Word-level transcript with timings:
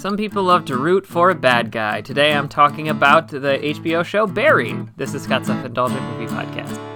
Some 0.00 0.16
people 0.16 0.44
love 0.44 0.64
to 0.64 0.78
root 0.78 1.06
for 1.06 1.28
a 1.28 1.34
bad 1.34 1.70
guy. 1.70 2.00
Today 2.00 2.32
I'm 2.32 2.48
talking 2.48 2.88
about 2.88 3.28
the 3.28 3.58
HBO 3.62 4.02
show 4.02 4.26
Barry. 4.26 4.74
This 4.96 5.12
is 5.12 5.24
Scott's 5.24 5.48
Self 5.48 5.62
Indulgent 5.62 6.00
Movie 6.12 6.32
Podcast. 6.32 6.89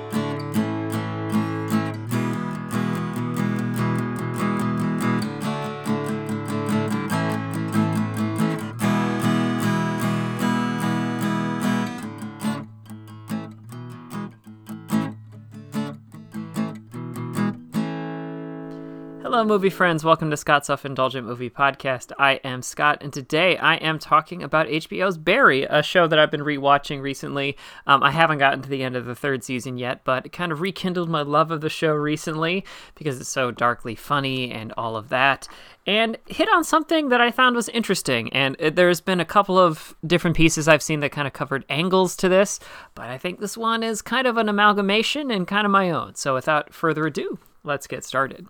Hello, 19.34 19.44
movie 19.44 19.68
friends. 19.68 20.04
Welcome 20.04 20.30
to 20.30 20.36
Scott's 20.36 20.68
Self 20.68 20.86
Indulgent 20.86 21.26
Movie 21.26 21.50
Podcast. 21.50 22.12
I 22.20 22.34
am 22.44 22.62
Scott, 22.62 22.98
and 23.00 23.12
today 23.12 23.56
I 23.56 23.74
am 23.74 23.98
talking 23.98 24.44
about 24.44 24.68
HBO's 24.68 25.18
Barry, 25.18 25.64
a 25.64 25.82
show 25.82 26.06
that 26.06 26.20
I've 26.20 26.30
been 26.30 26.42
rewatching 26.42 27.02
recently. 27.02 27.56
Um, 27.88 28.04
I 28.04 28.12
haven't 28.12 28.38
gotten 28.38 28.62
to 28.62 28.68
the 28.68 28.84
end 28.84 28.94
of 28.94 29.06
the 29.06 29.14
third 29.16 29.42
season 29.42 29.76
yet, 29.76 30.04
but 30.04 30.24
it 30.24 30.28
kind 30.28 30.52
of 30.52 30.60
rekindled 30.60 31.08
my 31.08 31.22
love 31.22 31.50
of 31.50 31.62
the 31.62 31.68
show 31.68 31.94
recently 31.94 32.64
because 32.94 33.20
it's 33.20 33.28
so 33.28 33.50
darkly 33.50 33.96
funny 33.96 34.52
and 34.52 34.72
all 34.76 34.96
of 34.96 35.08
that. 35.08 35.48
And 35.84 36.16
hit 36.28 36.48
on 36.54 36.62
something 36.62 37.08
that 37.08 37.20
I 37.20 37.32
found 37.32 37.56
was 37.56 37.68
interesting. 37.70 38.32
And 38.32 38.54
there's 38.54 39.00
been 39.00 39.18
a 39.18 39.24
couple 39.24 39.58
of 39.58 39.96
different 40.06 40.36
pieces 40.36 40.68
I've 40.68 40.80
seen 40.80 41.00
that 41.00 41.10
kind 41.10 41.26
of 41.26 41.32
covered 41.32 41.64
angles 41.68 42.14
to 42.18 42.28
this, 42.28 42.60
but 42.94 43.06
I 43.06 43.18
think 43.18 43.40
this 43.40 43.56
one 43.56 43.82
is 43.82 44.00
kind 44.00 44.28
of 44.28 44.36
an 44.36 44.48
amalgamation 44.48 45.32
and 45.32 45.44
kind 45.44 45.66
of 45.66 45.72
my 45.72 45.90
own. 45.90 46.14
So 46.14 46.34
without 46.34 46.72
further 46.72 47.04
ado, 47.04 47.40
let's 47.64 47.88
get 47.88 48.04
started. 48.04 48.46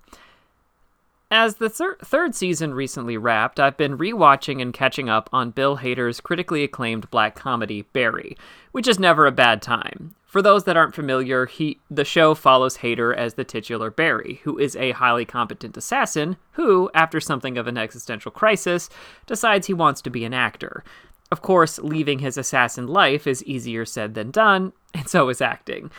As 1.30 1.56
the 1.56 1.69
thir- 1.69 1.96
third 2.02 2.34
season 2.34 2.74
recently 2.74 3.16
wrapped, 3.16 3.59
I've 3.59 3.77
been 3.77 3.98
rewatching 3.98 4.60
and 4.62 4.73
catching 4.73 5.09
up 5.09 5.28
on 5.33 5.50
Bill 5.50 5.78
Hader's 5.78 6.20
critically 6.20 6.62
acclaimed 6.62 7.10
black 7.10 7.34
comedy 7.34 7.83
Barry, 7.92 8.36
which 8.72 8.86
is 8.86 8.98
never 8.98 9.27
a 9.27 9.33
bad 9.33 9.62
time. 9.62 10.14
For 10.27 10.42
those 10.42 10.64
that 10.64 10.77
aren't 10.77 10.97
familiar, 10.97 11.47
he 11.47 11.78
the 11.89 12.05
show 12.05 12.34
follows 12.34 12.78
Hader 12.78 13.16
as 13.16 13.34
the 13.34 13.44
titular 13.44 13.91
Barry, 13.91 14.41
who 14.42 14.58
is 14.58 14.75
a 14.75 14.91
highly 14.91 15.25
competent 15.25 15.77
assassin 15.77 16.36
who, 16.53 16.91
after 16.92 17.20
something 17.20 17.56
of 17.56 17.69
an 17.69 17.78
existential 17.78 18.33
crisis, 18.33 18.91
decides 19.27 19.69
he 19.69 19.75
wants 19.75 20.03
to 20.03 20.11
be 20.11 20.25
an 20.25 20.34
actor. 20.34 20.83
Of 21.31 21.41
course, 21.41 21.78
leaving 21.78 22.19
his 22.19 22.36
assassin 22.36 22.86
life 22.86 23.27
is 23.27 23.44
easier 23.44 23.84
said 23.84 24.14
than 24.14 24.31
done, 24.31 24.72
and 24.94 25.09
so 25.09 25.28
is 25.28 25.41
acting. 25.41 25.91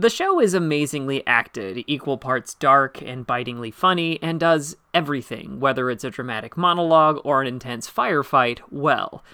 The 0.00 0.10
show 0.10 0.40
is 0.40 0.54
amazingly 0.54 1.26
acted, 1.26 1.82
equal 1.88 2.18
parts 2.18 2.54
dark 2.54 3.02
and 3.02 3.26
bitingly 3.26 3.72
funny, 3.72 4.22
and 4.22 4.38
does 4.38 4.76
everything, 4.94 5.58
whether 5.58 5.90
it's 5.90 6.04
a 6.04 6.10
dramatic 6.10 6.56
monologue 6.56 7.20
or 7.24 7.40
an 7.40 7.48
intense 7.48 7.90
firefight, 7.90 8.60
well. 8.70 9.24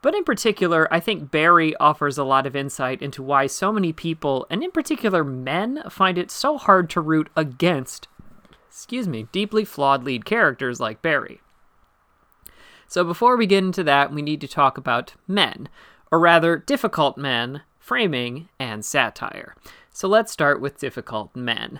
But 0.00 0.14
in 0.14 0.24
particular, 0.24 0.88
I 0.90 0.98
think 0.98 1.30
Barry 1.30 1.76
offers 1.76 2.16
a 2.16 2.24
lot 2.24 2.46
of 2.46 2.56
insight 2.56 3.02
into 3.02 3.22
why 3.22 3.46
so 3.46 3.70
many 3.70 3.92
people, 3.92 4.46
and 4.48 4.64
in 4.64 4.70
particular 4.70 5.24
men, 5.24 5.82
find 5.90 6.16
it 6.16 6.30
so 6.30 6.56
hard 6.56 6.88
to 6.90 7.02
root 7.02 7.28
against, 7.36 8.08
excuse 8.66 9.06
me, 9.06 9.28
deeply 9.30 9.66
flawed 9.66 10.04
lead 10.04 10.24
characters 10.24 10.80
like 10.80 11.02
Barry. 11.02 11.42
So 12.86 13.04
before 13.04 13.36
we 13.36 13.46
get 13.46 13.62
into 13.62 13.84
that, 13.84 14.10
we 14.10 14.22
need 14.22 14.40
to 14.40 14.48
talk 14.48 14.78
about 14.78 15.12
men, 15.28 15.68
or 16.10 16.18
rather, 16.18 16.56
difficult 16.56 17.18
men, 17.18 17.60
framing, 17.78 18.48
and 18.58 18.82
satire. 18.82 19.54
So 19.96 20.08
let's 20.08 20.32
start 20.32 20.60
with 20.60 20.80
difficult 20.80 21.36
men. 21.36 21.78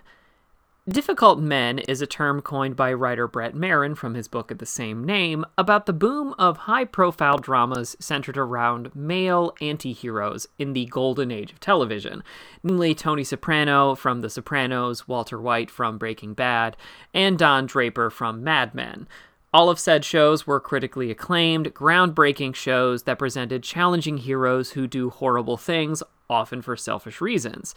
Difficult 0.89 1.41
men 1.41 1.81
is 1.81 2.01
a 2.01 2.07
term 2.07 2.41
coined 2.43 2.77
by 2.77 2.93
writer 2.93 3.27
Brett 3.27 3.57
Martin 3.57 3.97
from 3.97 4.15
his 4.15 4.29
book 4.29 4.53
of 4.53 4.59
the 4.59 4.67
same 4.67 5.03
name 5.03 5.45
about 5.59 5.87
the 5.87 5.93
boom 5.93 6.33
of 6.39 6.59
high 6.59 6.85
profile 6.85 7.39
dramas 7.39 7.97
centered 7.99 8.37
around 8.37 8.95
male 8.95 9.53
anti 9.61 9.93
heroes 9.93 10.47
in 10.61 10.75
the 10.75 10.87
golden 10.87 11.33
age 11.33 11.51
of 11.51 11.59
television, 11.59 12.23
namely 12.63 12.95
Tony 12.95 13.25
Soprano 13.25 13.97
from 13.97 14.21
The 14.21 14.31
Sopranos, 14.31 15.09
Walter 15.09 15.41
White 15.41 15.69
from 15.69 15.99
Breaking 15.99 16.35
Bad, 16.35 16.77
and 17.13 17.37
Don 17.37 17.67
Draper 17.67 18.11
from 18.11 18.45
Mad 18.45 18.77
Men. 18.77 19.09
All 19.53 19.71
of 19.71 19.81
said 19.81 20.05
shows 20.05 20.47
were 20.47 20.61
critically 20.61 21.11
acclaimed, 21.11 21.75
groundbreaking 21.75 22.55
shows 22.55 23.03
that 23.05 23.19
presented 23.19 23.65
challenging 23.65 24.19
heroes 24.19 24.73
who 24.73 24.87
do 24.87 25.11
horrible 25.11 25.57
things, 25.57 26.01
often 26.31 26.63
for 26.63 26.77
selfish 26.77 27.21
reasons. 27.21 27.75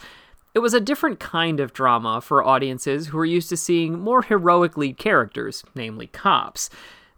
It 0.57 0.61
was 0.61 0.73
a 0.73 0.79
different 0.79 1.19
kind 1.19 1.59
of 1.59 1.71
drama 1.71 2.19
for 2.19 2.43
audiences 2.43 3.09
who 3.09 3.17
were 3.17 3.25
used 3.25 3.47
to 3.49 3.55
seeing 3.55 3.99
more 3.99 4.23
heroic 4.23 4.75
lead 4.75 4.97
characters, 4.97 5.63
namely 5.75 6.07
cops. 6.07 6.71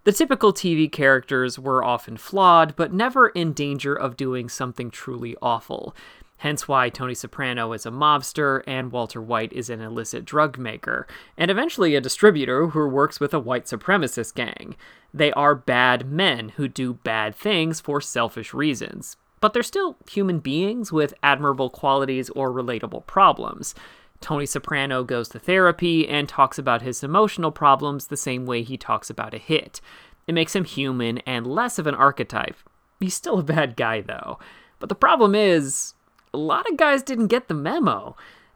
The 0.04 0.12
typical 0.12 0.52
TV 0.52 0.92
characters 0.92 1.58
were 1.58 1.82
often 1.82 2.18
flawed, 2.18 2.76
but 2.76 2.92
never 2.92 3.30
in 3.30 3.54
danger 3.54 3.96
of 3.96 4.18
doing 4.18 4.50
something 4.50 4.92
truly 4.92 5.38
awful. 5.42 5.96
Hence 6.40 6.68
why 6.68 6.90
Tony 6.90 7.14
Soprano 7.14 7.72
is 7.72 7.86
a 7.86 7.92
mobster 7.92 8.62
and 8.68 8.92
Walter 8.92 9.22
White 9.22 9.54
is 9.54 9.70
an 9.70 9.80
illicit 9.80 10.26
drug 10.26 10.58
maker, 10.58 11.08
and 11.38 11.50
eventually 11.50 11.96
a 11.96 12.02
distributor 12.02 12.68
who 12.68 12.90
works 12.90 13.22
with 13.22 13.34
a 13.34 13.40
white 13.40 13.68
supremacist 13.68 14.36
gang. 14.36 14.76
They 15.14 15.32
are 15.32 15.56
bad 15.56 16.12
men 16.12 16.50
who 16.58 16.68
do 16.68 16.96
bad 16.96 17.36
things 17.36 17.80
for 17.80 18.02
selfish 18.02 18.54
reasons 18.54 19.16
but 19.40 19.54
they're 19.54 19.64
still 19.64 19.98
human 20.10 20.40
beings 20.40 20.92
with 20.92 21.14
admirable 21.24 21.70
qualities 21.70 22.30
or 22.32 22.52
relatable 22.52 23.06
problems. 23.06 23.76
Tony 24.22 24.46
Soprano 24.46 25.04
goes 25.04 25.30
to 25.30 25.40
therapy 25.40 26.08
and 26.08 26.28
talks 26.28 26.58
about 26.58 26.82
his 26.82 27.04
emotional 27.04 27.52
problems 27.52 28.08
the 28.08 28.18
same 28.18 28.46
way 28.46 28.64
he 28.64 28.78
talks 28.78 29.10
about 29.10 29.34
a 29.34 29.38
hit. 29.38 29.80
It 30.28 30.34
makes 30.34 30.56
him 30.56 30.66
human 30.66 31.20
and 31.20 31.48
less 31.48 31.80
of 31.80 31.88
an 31.88 31.96
archetype. 31.96 32.58
He's 33.00 33.16
still 33.16 33.40
a 33.40 33.44
bad 33.44 33.76
guy, 33.76 34.02
though. 34.02 34.40
But 34.80 34.90
the 34.90 34.96
problem 34.96 35.36
is, 35.36 35.94
a 36.34 36.38
lot 36.38 36.70
of 36.70 36.78
guys 36.78 37.02
didn't 37.02 37.28
get 37.28 37.48
the 37.48 37.54
memo. 37.54 38.16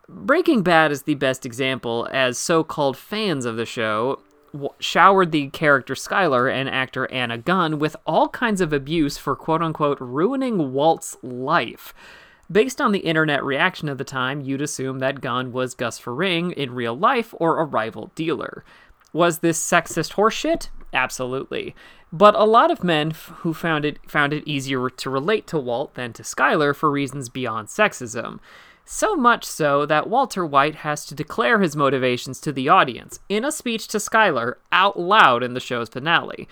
Breaking 0.09 0.63
Bad 0.63 0.91
is 0.91 1.03
the 1.03 1.16
best 1.16 1.45
example, 1.45 2.07
as 2.11 2.38
so 2.38 2.63
called 2.63 2.97
fans 2.97 3.45
of 3.45 3.55
the 3.55 3.66
show 3.66 4.19
showered 4.80 5.31
the 5.31 5.50
character 5.50 5.94
Skyler 5.94 6.52
and 6.52 6.69
actor 6.69 7.12
Anna 7.12 7.38
Gunn 7.38 7.80
with 7.80 7.96
all 8.06 8.30
kinds 8.30 8.62
of 8.62 8.74
abuse 8.74 9.18
for 9.18 9.36
quote 9.36 9.62
unquote 9.62 10.00
ruining 10.00 10.74
Walt's 10.74 11.18
life. 11.22 11.94
Based 12.52 12.80
on 12.81 12.91
the 12.91 13.00
internet 13.00 13.44
reaction 13.44 13.90
of 13.90 13.97
the 13.97 14.03
time, 14.03 14.41
you'd 14.41 14.62
assume 14.62 15.00
that 15.00 15.22
Gunn 15.22 15.52
was 15.52 15.74
Gus 15.74 15.97
Fring 15.97 16.52
in 16.52 16.75
real 16.75 16.96
life 16.96 17.34
or 17.40 17.59
a 17.59 17.66
rival 17.66 18.12
dealer. 18.16 18.64
Was 19.12 19.40
this 19.40 19.64
sexist 19.64 20.14
horseshit? 20.14 20.70
Absolutely. 20.94 21.75
But 22.12 22.35
a 22.35 22.44
lot 22.44 22.70
of 22.70 22.84
men 22.84 23.09
f- 23.09 23.31
who 23.38 23.53
found 23.53 23.85
it 23.85 23.97
found 24.08 24.34
it 24.34 24.47
easier 24.47 24.90
to 24.90 25.09
relate 25.09 25.47
to 25.47 25.58
Walt 25.58 25.96
than 25.96 26.14
to 26.14 26.24
Skyler 26.24 26.75
for 26.75 26.91
reasons 26.91 27.30
beyond 27.30 27.70
sexism. 27.70 28.40
So 28.85 29.16
much 29.16 29.45
so 29.45 29.85
that 29.85 30.09
Walter 30.09 30.45
White 30.45 30.75
has 30.75 31.05
to 31.05 31.16
declare 31.16 31.61
his 31.61 31.75
motivations 31.75 32.39
to 32.41 32.51
the 32.51 32.67
audience 32.67 33.19
in 33.29 33.45
a 33.45 33.51
speech 33.51 33.88
to 33.89 33.97
Skyler 33.97 34.55
out 34.71 34.99
loud 34.99 35.41
in 35.41 35.53
the 35.53 35.59
show's 35.59 35.89
finale. 35.89 36.47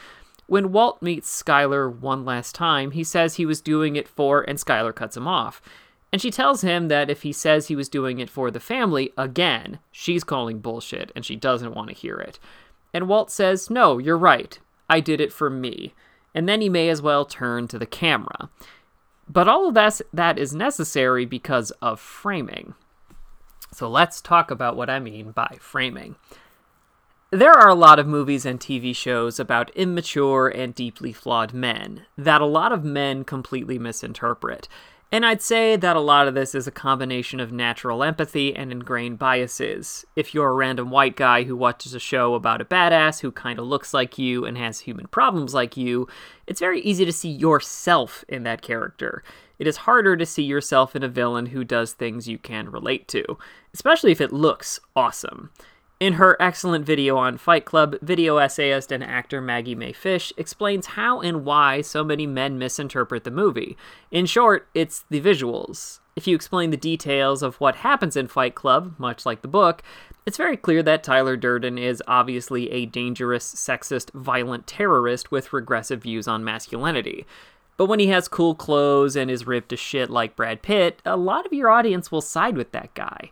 When 0.47 0.71
Walt 0.71 1.01
meets 1.01 1.43
Skyler 1.43 1.93
one 1.93 2.23
last 2.25 2.55
time, 2.55 2.91
he 2.91 3.03
says 3.03 3.35
he 3.35 3.45
was 3.45 3.61
doing 3.61 3.95
it 3.95 4.07
for, 4.07 4.41
and 4.41 4.57
Skyler 4.57 4.95
cuts 4.95 5.17
him 5.17 5.27
off. 5.27 5.61
And 6.11 6.21
she 6.21 6.31
tells 6.31 6.61
him 6.61 6.87
that 6.89 7.09
if 7.09 7.21
he 7.21 7.31
says 7.31 7.67
he 7.67 7.75
was 7.75 7.87
doing 7.87 8.19
it 8.19 8.29
for 8.29 8.51
the 8.51 8.59
family 8.59 9.13
again, 9.17 9.79
she's 9.91 10.23
calling 10.23 10.59
bullshit 10.59 11.11
and 11.15 11.25
she 11.25 11.35
doesn't 11.35 11.73
want 11.73 11.89
to 11.89 11.95
hear 11.95 12.17
it. 12.17 12.37
And 12.93 13.07
Walt 13.07 13.31
says, 13.31 13.69
No, 13.69 13.97
you're 13.97 14.17
right. 14.17 14.59
I 14.89 14.99
did 14.99 15.21
it 15.21 15.31
for 15.31 15.49
me. 15.49 15.93
And 16.35 16.47
then 16.49 16.61
he 16.61 16.69
may 16.69 16.89
as 16.89 17.01
well 17.01 17.23
turn 17.25 17.67
to 17.69 17.79
the 17.79 17.85
camera. 17.85 18.49
But 19.31 19.47
all 19.47 19.69
of 19.69 19.75
that, 19.75 20.01
that 20.11 20.37
is 20.37 20.53
necessary 20.53 21.25
because 21.25 21.71
of 21.81 22.01
framing. 22.01 22.73
So 23.71 23.87
let's 23.89 24.19
talk 24.19 24.51
about 24.51 24.75
what 24.75 24.89
I 24.89 24.99
mean 24.99 25.31
by 25.31 25.57
framing. 25.61 26.17
There 27.29 27.53
are 27.53 27.69
a 27.69 27.75
lot 27.75 27.97
of 27.97 28.07
movies 28.07 28.45
and 28.45 28.59
TV 28.59 28.93
shows 28.93 29.39
about 29.39 29.69
immature 29.69 30.49
and 30.49 30.75
deeply 30.75 31.13
flawed 31.13 31.53
men 31.53 32.05
that 32.17 32.41
a 32.41 32.45
lot 32.45 32.73
of 32.73 32.83
men 32.83 33.23
completely 33.23 33.79
misinterpret. 33.79 34.67
And 35.13 35.25
I'd 35.25 35.41
say 35.41 35.75
that 35.75 35.97
a 35.97 35.99
lot 35.99 36.29
of 36.29 36.35
this 36.35 36.55
is 36.55 36.67
a 36.67 36.71
combination 36.71 37.41
of 37.41 37.51
natural 37.51 38.01
empathy 38.01 38.55
and 38.55 38.71
ingrained 38.71 39.19
biases. 39.19 40.05
If 40.15 40.33
you're 40.33 40.49
a 40.49 40.53
random 40.53 40.89
white 40.89 41.17
guy 41.17 41.43
who 41.43 41.57
watches 41.57 41.93
a 41.93 41.99
show 41.99 42.33
about 42.33 42.61
a 42.61 42.65
badass 42.65 43.19
who 43.19 43.29
kind 43.29 43.59
of 43.59 43.65
looks 43.65 43.93
like 43.93 44.17
you 44.17 44.45
and 44.45 44.57
has 44.57 44.79
human 44.79 45.07
problems 45.07 45.53
like 45.53 45.75
you, 45.75 46.07
it's 46.47 46.61
very 46.61 46.79
easy 46.79 47.03
to 47.03 47.11
see 47.11 47.29
yourself 47.29 48.23
in 48.29 48.43
that 48.43 48.61
character. 48.61 49.21
It 49.59 49.67
is 49.67 49.77
harder 49.77 50.15
to 50.15 50.25
see 50.25 50.43
yourself 50.43 50.95
in 50.95 51.03
a 51.03 51.09
villain 51.09 51.47
who 51.47 51.65
does 51.65 51.91
things 51.91 52.29
you 52.29 52.37
can 52.37 52.71
relate 52.71 53.09
to, 53.09 53.37
especially 53.73 54.13
if 54.13 54.21
it 54.21 54.31
looks 54.31 54.79
awesome. 54.95 55.51
In 56.01 56.13
her 56.13 56.35
excellent 56.39 56.83
video 56.83 57.15
on 57.17 57.37
Fight 57.37 57.63
Club, 57.63 57.95
video 58.01 58.37
essayist 58.37 58.91
and 58.91 59.03
actor 59.03 59.39
Maggie 59.39 59.75
Mae 59.75 59.93
Fish 59.93 60.33
explains 60.35 60.87
how 60.87 61.21
and 61.21 61.45
why 61.45 61.81
so 61.81 62.03
many 62.03 62.25
men 62.25 62.57
misinterpret 62.57 63.23
the 63.23 63.29
movie. 63.29 63.77
In 64.09 64.25
short, 64.25 64.67
it's 64.73 65.05
the 65.11 65.21
visuals. 65.21 65.99
If 66.15 66.25
you 66.25 66.35
explain 66.35 66.71
the 66.71 66.75
details 66.75 67.43
of 67.43 67.61
what 67.61 67.75
happens 67.75 68.17
in 68.17 68.27
Fight 68.27 68.55
Club, 68.55 68.95
much 68.97 69.27
like 69.27 69.43
the 69.43 69.47
book, 69.47 69.83
It's 70.25 70.37
very 70.37 70.57
clear 70.57 70.81
that 70.81 71.03
Tyler 71.03 71.37
Durden 71.37 71.77
is 71.77 72.01
obviously 72.07 72.71
a 72.71 72.87
dangerous, 72.87 73.53
sexist, 73.53 74.11
violent 74.13 74.65
terrorist 74.65 75.29
with 75.29 75.53
regressive 75.53 76.01
views 76.01 76.27
on 76.27 76.43
masculinity. 76.43 77.27
But 77.77 77.85
when 77.85 77.99
he 77.99 78.07
has 78.07 78.27
cool 78.27 78.55
clothes 78.55 79.15
and 79.15 79.29
is 79.29 79.45
ripped 79.45 79.69
to 79.69 79.77
shit 79.77 80.09
like 80.09 80.35
Brad 80.35 80.63
Pitt, 80.63 80.99
a 81.05 81.15
lot 81.15 81.45
of 81.45 81.53
your 81.53 81.69
audience 81.69 82.11
will 82.11 82.21
side 82.21 82.57
with 82.57 82.71
that 82.71 82.91
guy. 82.95 83.29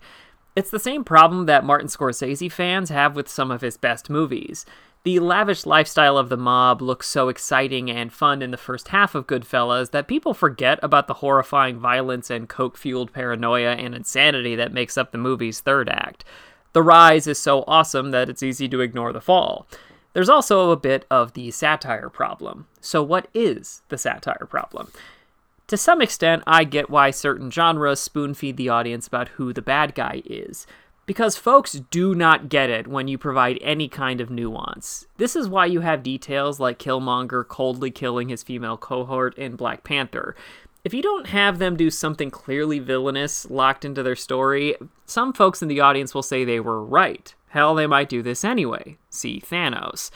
It's 0.59 0.71
the 0.71 0.77
same 0.77 1.05
problem 1.05 1.45
that 1.45 1.63
Martin 1.63 1.87
Scorsese 1.87 2.51
fans 2.51 2.89
have 2.89 3.15
with 3.15 3.29
some 3.29 3.49
of 3.49 3.61
his 3.61 3.77
best 3.77 4.09
movies. 4.09 4.65
The 5.03 5.19
lavish 5.19 5.65
lifestyle 5.65 6.17
of 6.17 6.27
the 6.27 6.35
mob 6.35 6.81
looks 6.81 7.07
so 7.07 7.29
exciting 7.29 7.89
and 7.89 8.11
fun 8.11 8.41
in 8.41 8.51
the 8.51 8.57
first 8.57 8.89
half 8.89 9.15
of 9.15 9.25
Goodfellas 9.25 9.91
that 9.91 10.09
people 10.09 10.33
forget 10.33 10.77
about 10.83 11.07
the 11.07 11.13
horrifying 11.13 11.79
violence 11.79 12.29
and 12.29 12.49
coke 12.49 12.75
fueled 12.75 13.13
paranoia 13.13 13.75
and 13.75 13.95
insanity 13.95 14.53
that 14.57 14.73
makes 14.73 14.97
up 14.97 15.13
the 15.13 15.17
movie's 15.17 15.61
third 15.61 15.87
act. 15.87 16.25
The 16.73 16.83
rise 16.83 17.25
is 17.25 17.39
so 17.39 17.63
awesome 17.65 18.11
that 18.11 18.27
it's 18.27 18.43
easy 18.43 18.67
to 18.67 18.81
ignore 18.81 19.13
the 19.13 19.21
fall. 19.21 19.65
There's 20.11 20.27
also 20.27 20.71
a 20.71 20.75
bit 20.75 21.05
of 21.09 21.35
the 21.35 21.51
satire 21.51 22.09
problem. 22.09 22.67
So, 22.81 23.01
what 23.01 23.29
is 23.33 23.81
the 23.87 23.97
satire 23.97 24.45
problem? 24.45 24.91
To 25.69 25.77
some 25.77 26.01
extent, 26.01 26.41
I 26.47 26.63
get 26.63 26.89
why 26.89 27.11
certain 27.11 27.51
genres 27.51 27.99
spoon 27.99 28.33
feed 28.33 28.57
the 28.57 28.69
audience 28.69 29.05
about 29.05 29.29
who 29.29 29.53
the 29.53 29.61
bad 29.61 29.93
guy 29.93 30.23
is. 30.25 30.65
Because 31.05 31.37
folks 31.37 31.73
do 31.73 32.15
not 32.15 32.49
get 32.49 32.71
it 32.71 32.87
when 32.87 33.07
you 33.07 33.19
provide 33.19 33.59
any 33.61 33.87
kind 33.87 34.19
of 34.19 34.31
nuance. 34.31 35.05
This 35.17 35.35
is 35.35 35.47
why 35.47 35.67
you 35.67 35.81
have 35.81 36.01
details 36.01 36.59
like 36.59 36.79
Killmonger 36.79 37.47
coldly 37.47 37.91
killing 37.91 38.29
his 38.29 38.41
female 38.41 38.77
cohort 38.77 39.37
in 39.37 39.55
Black 39.55 39.83
Panther. 39.83 40.35
If 40.83 40.91
you 40.91 41.03
don't 41.03 41.27
have 41.27 41.59
them 41.59 41.77
do 41.77 41.91
something 41.91 42.31
clearly 42.31 42.79
villainous 42.79 43.47
locked 43.47 43.85
into 43.85 44.01
their 44.01 44.15
story, 44.15 44.75
some 45.05 45.33
folks 45.33 45.61
in 45.61 45.67
the 45.67 45.81
audience 45.81 46.15
will 46.15 46.23
say 46.23 46.43
they 46.43 46.59
were 46.59 46.83
right. 46.83 47.31
Hell, 47.49 47.75
they 47.75 47.85
might 47.85 48.09
do 48.09 48.23
this 48.23 48.43
anyway. 48.43 48.97
See 49.11 49.39
Thanos. 49.39 50.09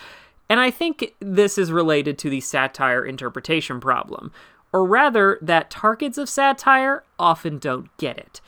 And 0.50 0.60
I 0.60 0.72
think 0.72 1.14
this 1.20 1.60
is 1.60 1.72
related 1.72 2.18
to 2.20 2.30
the 2.30 2.42
satire 2.42 3.06
interpretation 3.06 3.80
problem, 3.80 4.32
or 4.74 4.86
rather, 4.86 5.38
that 5.42 5.70
targets 5.70 6.18
of 6.18 6.28
satire 6.28 7.04
often 7.18 7.60
don't 7.60 7.96
get 7.98 8.18
it. 8.18 8.42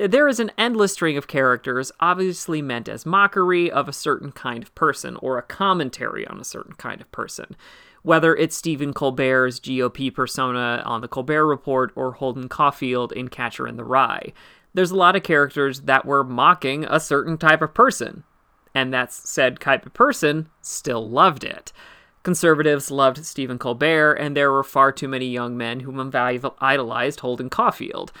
There 0.00 0.28
is 0.28 0.40
an 0.40 0.50
endless 0.58 0.94
string 0.94 1.16
of 1.16 1.28
characters, 1.28 1.92
obviously 2.00 2.62
meant 2.62 2.88
as 2.88 3.04
mockery 3.04 3.70
of 3.70 3.88
a 3.88 3.92
certain 3.92 4.32
kind 4.32 4.62
of 4.62 4.74
person, 4.74 5.16
or 5.16 5.38
a 5.38 5.42
commentary 5.42 6.26
on 6.26 6.40
a 6.40 6.44
certain 6.44 6.74
kind 6.74 7.00
of 7.00 7.10
person 7.12 7.56
whether 8.02 8.34
it's 8.36 8.56
Stephen 8.56 8.92
Colbert's 8.92 9.60
GOP 9.60 10.14
persona 10.14 10.82
on 10.86 11.00
The 11.00 11.08
Colbert 11.08 11.46
Report 11.46 11.92
or 11.94 12.12
Holden 12.12 12.48
Caulfield 12.48 13.12
in 13.12 13.28
Catcher 13.28 13.66
in 13.66 13.76
the 13.76 13.84
Rye. 13.84 14.32
There's 14.74 14.90
a 14.90 14.96
lot 14.96 15.16
of 15.16 15.22
characters 15.22 15.82
that 15.82 16.04
were 16.04 16.24
mocking 16.24 16.84
a 16.84 17.00
certain 17.00 17.38
type 17.38 17.62
of 17.62 17.74
person, 17.74 18.24
and 18.74 18.92
that 18.92 19.12
said 19.12 19.60
type 19.60 19.86
of 19.86 19.94
person 19.94 20.48
still 20.62 21.08
loved 21.08 21.44
it. 21.44 21.72
Conservatives 22.28 22.90
loved 22.90 23.24
Stephen 23.24 23.58
Colbert, 23.58 24.12
and 24.12 24.36
there 24.36 24.52
were 24.52 24.62
far 24.62 24.92
too 24.92 25.08
many 25.08 25.24
young 25.24 25.56
men 25.56 25.80
whom 25.80 25.98
idolized 26.60 27.20
Holden 27.20 27.48
Caulfield. 27.48 28.12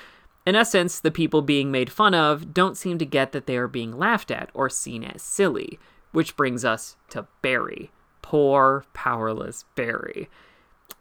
In 0.46 0.54
essence, 0.56 0.98
the 0.98 1.10
people 1.10 1.42
being 1.42 1.70
made 1.70 1.92
fun 1.92 2.14
of 2.14 2.54
don't 2.54 2.78
seem 2.78 2.96
to 2.96 3.04
get 3.04 3.32
that 3.32 3.44
they 3.44 3.58
are 3.58 3.68
being 3.68 3.98
laughed 3.98 4.30
at 4.30 4.48
or 4.54 4.70
seen 4.70 5.04
as 5.04 5.20
silly, 5.20 5.78
which 6.12 6.36
brings 6.36 6.64
us 6.64 6.96
to 7.10 7.26
Barry 7.42 7.90
poor, 8.28 8.84
powerless 8.92 9.64
Barry. 9.74 10.28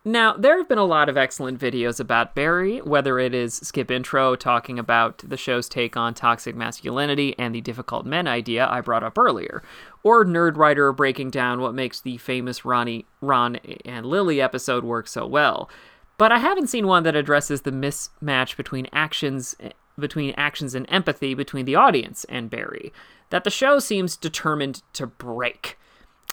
Now, 0.07 0.37
there 0.37 0.57
have 0.57 0.69
been 0.69 0.77
a 0.77 0.85
lot 0.85 1.09
of 1.09 1.17
excellent 1.17 1.59
videos 1.59 1.99
about 1.99 2.33
Barry, 2.33 2.77
whether 2.77 3.19
it 3.19 3.35
is 3.35 3.55
Skip 3.55 3.91
Intro 3.91 4.37
talking 4.37 4.79
about 4.79 5.17
the 5.17 5.35
show's 5.35 5.67
take 5.67 5.97
on 5.97 6.13
toxic 6.13 6.55
masculinity 6.55 7.35
and 7.37 7.53
the 7.53 7.59
difficult 7.59 8.05
men 8.05 8.25
idea 8.25 8.65
I 8.69 8.79
brought 8.79 9.03
up 9.03 9.17
earlier, 9.17 9.61
or 10.03 10.23
Nerdwriter 10.23 10.95
breaking 10.95 11.31
down 11.31 11.59
what 11.59 11.75
makes 11.75 11.99
the 11.99 12.15
famous 12.19 12.63
Ronnie, 12.63 13.05
Ron 13.19 13.57
and 13.83 14.05
Lily 14.05 14.39
episode 14.39 14.85
work 14.85 15.09
so 15.09 15.27
well. 15.27 15.69
But 16.17 16.31
I 16.31 16.37
haven't 16.37 16.67
seen 16.67 16.87
one 16.87 17.03
that 17.03 17.17
addresses 17.17 17.63
the 17.63 17.71
mismatch 17.71 18.55
between 18.55 18.87
actions 18.93 19.57
between 19.99 20.33
actions 20.37 20.73
and 20.73 20.85
empathy 20.87 21.33
between 21.33 21.65
the 21.65 21.75
audience 21.75 22.23
and 22.29 22.49
Barry 22.49 22.93
that 23.29 23.43
the 23.43 23.49
show 23.49 23.77
seems 23.77 24.15
determined 24.15 24.83
to 24.93 25.05
break. 25.05 25.77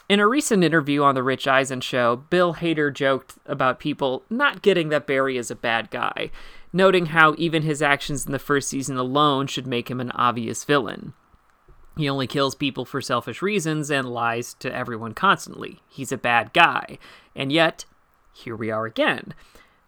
In 0.07 0.21
a 0.21 0.29
recent 0.29 0.63
interview 0.63 1.03
on 1.03 1.15
The 1.15 1.23
Rich 1.23 1.47
Eisen 1.47 1.81
show, 1.81 2.17
Bill 2.17 2.55
Hader 2.55 2.93
joked 2.93 3.39
about 3.47 3.79
people 3.79 4.23
not 4.29 4.61
getting 4.61 4.91
that 4.91 5.07
Barry 5.07 5.39
is 5.39 5.51
a 5.51 5.57
bad 5.57 5.91
guy, 5.91 6.31
noting 6.75 7.07
how 7.07 7.35
even 7.39 7.63
his 7.63 7.81
actions 7.81 8.27
in 8.27 8.33
the 8.33 8.39
first 8.39 8.69
season 8.69 8.99
alone 8.99 9.47
should 9.47 9.67
make 9.67 9.91
him 9.91 10.01
an 10.01 10.11
obvious 10.11 10.65
villain. 10.65 11.15
He 11.97 12.09
only 12.09 12.27
kills 12.27 12.55
people 12.55 12.85
for 12.85 13.01
selfish 13.01 13.41
reasons 13.41 13.91
and 13.91 14.13
lies 14.13 14.55
to 14.55 14.75
everyone 14.75 15.15
constantly. 15.15 15.81
He's 15.89 16.13
a 16.13 16.19
bad 16.19 16.53
guy. 16.53 16.99
And 17.35 17.51
yet, 17.51 17.85
here 18.35 18.57
we 18.57 18.71
are 18.71 18.85
again. 18.85 19.33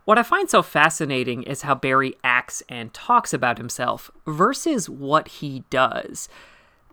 What 0.04 0.18
I 0.18 0.22
find 0.22 0.48
so 0.48 0.62
fascinating 0.62 1.42
is 1.42 1.62
how 1.62 1.74
Barry 1.74 2.14
acts 2.22 2.62
and 2.68 2.94
talks 2.94 3.34
about 3.34 3.58
himself 3.58 4.10
versus 4.24 4.88
what 4.88 5.28
he 5.28 5.64
does. 5.68 6.28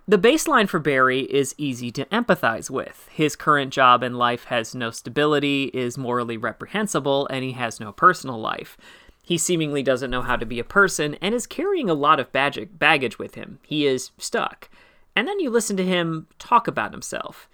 The 0.06 0.18
baseline 0.18 0.68
for 0.68 0.80
Barry 0.80 1.22
is 1.22 1.56
easy 1.58 1.90
to 1.92 2.04
empathize 2.06 2.70
with. 2.70 3.08
His 3.10 3.38
current 3.38 3.72
job 3.72 4.04
in 4.04 4.16
life 4.16 4.46
has 4.46 4.76
no 4.76 4.92
stability, 4.92 5.72
is 5.74 5.98
morally 5.98 6.36
reprehensible, 6.36 7.26
and 7.28 7.42
he 7.42 7.54
has 7.54 7.80
no 7.80 7.94
personal 7.94 8.38
life. 8.38 8.76
He 9.24 9.38
seemingly 9.38 9.82
doesn't 9.82 10.12
know 10.12 10.22
how 10.22 10.36
to 10.36 10.46
be 10.46 10.60
a 10.60 10.66
person 10.66 11.16
and 11.22 11.34
is 11.34 11.48
carrying 11.48 11.90
a 11.90 11.94
lot 11.94 12.20
of 12.20 12.34
baggage 12.34 13.18
with 13.18 13.36
him. 13.36 13.60
He 13.64 13.88
is 13.88 14.12
stuck. 14.18 14.70
And 15.16 15.26
then 15.26 15.40
you 15.40 15.50
listen 15.50 15.78
to 15.78 15.86
him 15.86 16.28
talk 16.38 16.68
about 16.68 16.92
himself. 16.92 17.48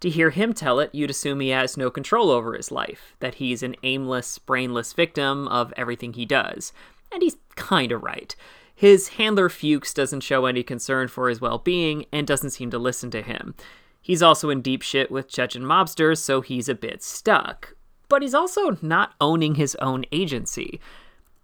To 0.00 0.10
hear 0.10 0.28
him 0.28 0.52
tell 0.52 0.80
it, 0.80 0.94
you'd 0.94 1.08
assume 1.08 1.40
he 1.40 1.48
has 1.48 1.78
no 1.78 1.90
control 1.90 2.30
over 2.30 2.52
his 2.52 2.70
life, 2.70 3.14
that 3.20 3.36
he's 3.36 3.62
an 3.62 3.76
aimless, 3.82 4.38
brainless 4.38 4.92
victim 4.92 5.48
of 5.48 5.72
everything 5.78 6.12
he 6.12 6.26
does. 6.26 6.74
And 7.10 7.22
he's 7.22 7.38
kinda 7.56 7.96
right. 7.96 8.36
His 8.74 9.08
handler 9.08 9.48
Fuches 9.48 9.94
doesn't 9.94 10.22
show 10.22 10.46
any 10.46 10.62
concern 10.62 11.08
for 11.08 11.28
his 11.28 11.40
well 11.40 11.58
being 11.58 12.06
and 12.12 12.26
doesn't 12.26 12.50
seem 12.50 12.70
to 12.70 12.78
listen 12.78 13.10
to 13.12 13.22
him. 13.22 13.54
He's 14.00 14.22
also 14.22 14.50
in 14.50 14.60
deep 14.60 14.82
shit 14.82 15.10
with 15.10 15.28
Chechen 15.28 15.62
mobsters, 15.62 16.18
so 16.18 16.40
he's 16.40 16.68
a 16.68 16.74
bit 16.74 17.02
stuck. 17.02 17.74
But 18.08 18.20
he's 18.20 18.34
also 18.34 18.76
not 18.82 19.14
owning 19.20 19.54
his 19.54 19.74
own 19.76 20.04
agency. 20.12 20.80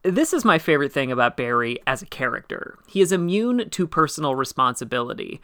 This 0.02 0.32
is 0.32 0.44
my 0.44 0.58
favorite 0.58 0.92
thing 0.92 1.12
about 1.12 1.36
Barry 1.36 1.78
as 1.86 2.02
a 2.02 2.06
character. 2.06 2.78
He 2.86 3.00
is 3.00 3.12
immune 3.12 3.70
to 3.70 3.86
personal 3.86 4.34
responsibility. 4.34 5.40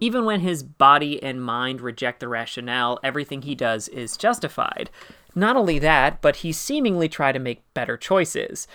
Even 0.00 0.24
when 0.24 0.40
his 0.40 0.62
body 0.62 1.22
and 1.22 1.42
mind 1.42 1.80
reject 1.80 2.20
the 2.20 2.28
rationale, 2.28 2.98
everything 3.02 3.42
he 3.42 3.54
does 3.54 3.88
is 3.88 4.16
justified. 4.16 4.90
Not 5.34 5.56
only 5.56 5.78
that, 5.78 6.20
but 6.20 6.36
he 6.36 6.52
seemingly 6.52 7.08
try 7.08 7.32
to 7.32 7.38
make 7.38 7.62
better 7.74 7.96
choices. 7.96 8.66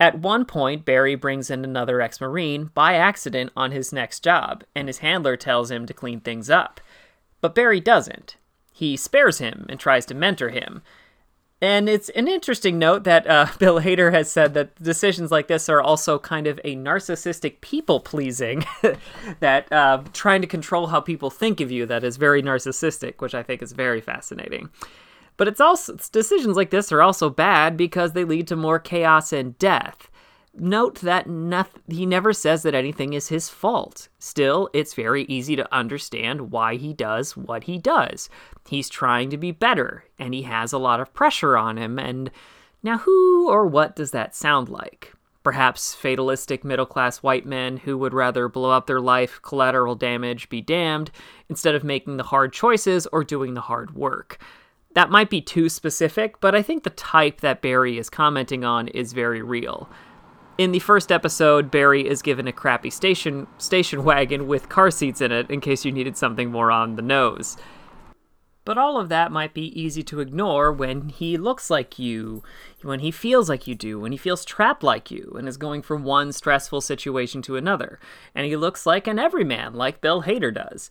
At 0.00 0.18
one 0.18 0.44
point, 0.44 0.84
Barry 0.84 1.16
brings 1.16 1.50
in 1.50 1.64
another 1.64 2.00
ex 2.00 2.20
Marine 2.20 2.70
by 2.74 2.94
accident 2.94 3.50
on 3.56 3.72
his 3.72 3.92
next 3.92 4.22
job, 4.22 4.62
and 4.74 4.88
his 4.88 4.98
handler 4.98 5.36
tells 5.36 5.70
him 5.70 5.86
to 5.86 5.94
clean 5.94 6.20
things 6.20 6.48
up. 6.48 6.80
But 7.40 7.54
Barry 7.54 7.80
doesn't. 7.80 8.36
He 8.72 8.96
spares 8.96 9.38
him 9.38 9.66
and 9.68 9.80
tries 9.80 10.06
to 10.06 10.14
mentor 10.14 10.50
him. 10.50 10.82
And 11.60 11.88
it's 11.88 12.08
an 12.10 12.28
interesting 12.28 12.78
note 12.78 13.02
that 13.02 13.26
uh, 13.26 13.46
Bill 13.58 13.80
Hader 13.80 14.12
has 14.12 14.30
said 14.30 14.54
that 14.54 14.80
decisions 14.80 15.32
like 15.32 15.48
this 15.48 15.68
are 15.68 15.80
also 15.80 16.18
kind 16.20 16.46
of 16.46 16.60
a 16.62 16.76
narcissistic 16.76 17.60
people 17.60 17.98
pleasing, 17.98 18.64
that 19.40 19.72
uh, 19.72 20.04
trying 20.12 20.42
to 20.42 20.46
control 20.46 20.86
how 20.86 21.00
people 21.00 21.30
think 21.30 21.60
of 21.60 21.72
you, 21.72 21.86
that 21.86 22.04
is 22.04 22.16
very 22.16 22.40
narcissistic, 22.40 23.20
which 23.20 23.34
I 23.34 23.42
think 23.42 23.62
is 23.62 23.72
very 23.72 24.00
fascinating. 24.00 24.70
But 25.38 25.48
it's 25.48 25.60
also 25.60 25.96
decisions 26.12 26.56
like 26.56 26.68
this 26.68 26.92
are 26.92 27.00
also 27.00 27.30
bad 27.30 27.78
because 27.78 28.12
they 28.12 28.24
lead 28.24 28.46
to 28.48 28.56
more 28.56 28.78
chaos 28.78 29.32
and 29.32 29.56
death. 29.58 30.10
Note 30.52 30.96
that 31.00 31.28
noth- 31.28 31.78
he 31.88 32.04
never 32.04 32.32
says 32.32 32.64
that 32.64 32.74
anything 32.74 33.12
is 33.12 33.28
his 33.28 33.48
fault. 33.48 34.08
Still, 34.18 34.68
it's 34.72 34.94
very 34.94 35.22
easy 35.24 35.54
to 35.54 35.74
understand 35.74 36.50
why 36.50 36.74
he 36.74 36.92
does 36.92 37.36
what 37.36 37.64
he 37.64 37.78
does. 37.78 38.28
He's 38.68 38.88
trying 38.88 39.30
to 39.30 39.36
be 39.36 39.52
better, 39.52 40.04
and 40.18 40.34
he 40.34 40.42
has 40.42 40.72
a 40.72 40.78
lot 40.78 40.98
of 40.98 41.14
pressure 41.14 41.56
on 41.56 41.78
him, 41.78 41.98
and 41.98 42.32
now 42.82 42.98
who 42.98 43.48
or 43.48 43.66
what 43.66 43.94
does 43.94 44.10
that 44.10 44.34
sound 44.34 44.68
like? 44.68 45.12
Perhaps 45.44 45.94
fatalistic 45.94 46.64
middle 46.64 46.86
class 46.86 47.18
white 47.18 47.46
men 47.46 47.76
who 47.76 47.96
would 47.96 48.12
rather 48.12 48.48
blow 48.48 48.70
up 48.70 48.88
their 48.88 49.00
life, 49.00 49.40
collateral 49.42 49.94
damage, 49.94 50.48
be 50.48 50.60
damned, 50.60 51.12
instead 51.48 51.76
of 51.76 51.84
making 51.84 52.16
the 52.16 52.24
hard 52.24 52.52
choices 52.52 53.06
or 53.12 53.22
doing 53.22 53.54
the 53.54 53.60
hard 53.60 53.94
work. 53.94 54.38
That 54.94 55.10
might 55.10 55.30
be 55.30 55.40
too 55.40 55.68
specific, 55.68 56.40
but 56.40 56.54
I 56.54 56.62
think 56.62 56.82
the 56.82 56.90
type 56.90 57.40
that 57.40 57.62
Barry 57.62 57.98
is 57.98 58.10
commenting 58.10 58.64
on 58.64 58.88
is 58.88 59.12
very 59.12 59.42
real. 59.42 59.88
In 60.56 60.72
the 60.72 60.80
first 60.80 61.12
episode, 61.12 61.70
Barry 61.70 62.06
is 62.08 62.20
given 62.20 62.48
a 62.48 62.52
crappy 62.52 62.90
station 62.90 63.46
station 63.58 64.02
wagon 64.02 64.48
with 64.48 64.68
car 64.68 64.90
seats 64.90 65.20
in 65.20 65.30
it 65.30 65.48
in 65.50 65.60
case 65.60 65.84
you 65.84 65.92
needed 65.92 66.16
something 66.16 66.50
more 66.50 66.72
on 66.72 66.96
the 66.96 67.02
nose. 67.02 67.56
But 68.64 68.76
all 68.76 68.98
of 68.98 69.08
that 69.08 69.32
might 69.32 69.54
be 69.54 69.80
easy 69.80 70.02
to 70.02 70.20
ignore 70.20 70.72
when 70.72 71.08
he 71.08 71.38
looks 71.38 71.70
like 71.70 71.98
you, 71.98 72.42
when 72.82 73.00
he 73.00 73.10
feels 73.10 73.48
like 73.48 73.66
you 73.66 73.74
do, 73.74 74.00
when 74.00 74.12
he 74.12 74.18
feels 74.18 74.44
trapped 74.44 74.82
like 74.82 75.10
you, 75.10 75.34
and 75.38 75.48
is 75.48 75.56
going 75.56 75.80
from 75.80 76.04
one 76.04 76.32
stressful 76.32 76.80
situation 76.82 77.40
to 77.42 77.56
another. 77.56 77.98
And 78.34 78.44
he 78.46 78.56
looks 78.56 78.84
like 78.84 79.06
an 79.06 79.18
everyman, 79.18 79.74
like 79.74 80.00
Bill 80.00 80.24
Hader 80.24 80.52
does. 80.52 80.90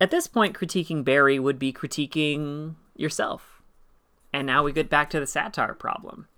At 0.00 0.10
this 0.10 0.26
point, 0.26 0.54
critiquing 0.54 1.02
Barry 1.04 1.38
would 1.38 1.58
be 1.58 1.72
critiquing 1.72 2.74
yourself. 3.00 3.62
And 4.32 4.46
now 4.46 4.62
we 4.62 4.72
get 4.72 4.90
back 4.90 5.10
to 5.10 5.20
the 5.20 5.26
satire 5.26 5.74
problem. 5.74 6.28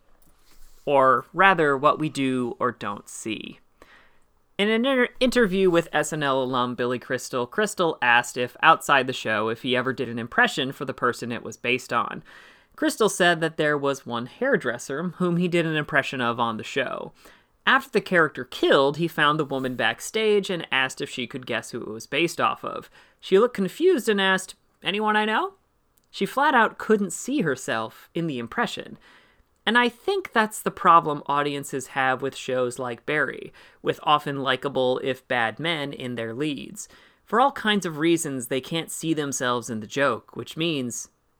Or 0.84 1.26
rather, 1.32 1.76
what 1.76 1.98
we 1.98 2.08
do 2.08 2.56
or 2.58 2.72
don't 2.72 3.08
see. 3.08 3.60
In 4.56 4.68
an 4.68 4.84
inter- 4.84 5.08
interview 5.20 5.70
with 5.70 5.90
SNL 5.92 6.42
alum 6.42 6.74
Billy 6.74 6.98
Crystal, 6.98 7.46
Crystal 7.46 7.96
asked 8.02 8.36
if, 8.36 8.56
outside 8.62 9.06
the 9.06 9.12
show, 9.12 9.48
if 9.48 9.62
he 9.62 9.76
ever 9.76 9.92
did 9.92 10.08
an 10.08 10.18
impression 10.18 10.72
for 10.72 10.84
the 10.84 10.94
person 10.94 11.30
it 11.30 11.44
was 11.44 11.56
based 11.56 11.92
on. 11.92 12.24
Crystal 12.74 13.08
said 13.08 13.40
that 13.40 13.56
there 13.56 13.78
was 13.78 14.06
one 14.06 14.26
hairdresser 14.26 15.14
whom 15.16 15.36
he 15.36 15.46
did 15.46 15.66
an 15.66 15.76
impression 15.76 16.20
of 16.20 16.40
on 16.40 16.56
the 16.56 16.64
show. 16.64 17.12
After 17.66 17.90
the 17.90 18.00
character 18.00 18.44
killed, 18.44 18.96
he 18.96 19.06
found 19.06 19.38
the 19.38 19.44
woman 19.44 19.76
backstage 19.76 20.48
and 20.48 20.66
asked 20.72 21.00
if 21.00 21.10
she 21.10 21.26
could 21.26 21.46
guess 21.46 21.70
who 21.70 21.80
it 21.80 21.88
was 21.88 22.06
based 22.06 22.40
off 22.40 22.64
of. 22.64 22.88
She 23.20 23.38
looked 23.38 23.54
confused 23.54 24.08
and 24.08 24.20
asked, 24.20 24.54
Anyone 24.82 25.16
I 25.16 25.24
know? 25.24 25.54
She 26.10 26.26
flat 26.26 26.54
out 26.54 26.78
couldn't 26.78 27.12
see 27.12 27.42
herself 27.42 28.08
in 28.14 28.26
the 28.26 28.38
impression. 28.38 28.98
And 29.66 29.76
I 29.76 29.88
think 29.88 30.32
that's 30.32 30.62
the 30.62 30.70
problem 30.70 31.22
audiences 31.26 31.88
have 31.88 32.22
with 32.22 32.34
shows 32.34 32.78
like 32.78 33.04
Barry, 33.04 33.52
with 33.82 34.00
often 34.02 34.40
likable, 34.40 34.98
if 35.04 35.28
bad 35.28 35.58
men 35.58 35.92
in 35.92 36.14
their 36.14 36.32
leads. 36.32 36.88
For 37.24 37.40
all 37.40 37.52
kinds 37.52 37.84
of 37.84 37.98
reasons, 37.98 38.46
they 38.46 38.62
can't 38.62 38.90
see 38.90 39.12
themselves 39.12 39.68
in 39.68 39.80
the 39.80 39.86
joke, 39.86 40.34
which 40.34 40.56
means 40.56 41.10